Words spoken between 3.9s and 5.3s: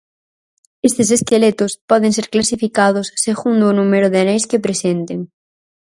de aneis que presenten.